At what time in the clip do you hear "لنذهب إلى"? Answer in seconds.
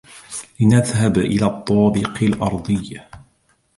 0.59-1.45